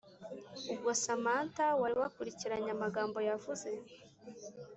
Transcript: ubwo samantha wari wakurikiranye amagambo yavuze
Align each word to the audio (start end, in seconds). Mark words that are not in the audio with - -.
ubwo 0.73 0.89
samantha 1.03 1.65
wari 1.81 1.95
wakurikiranye 2.01 2.69
amagambo 2.77 3.17
yavuze 3.29 3.69